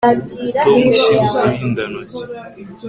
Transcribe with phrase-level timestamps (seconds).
[0.63, 2.21] Tom shyira uturindantoki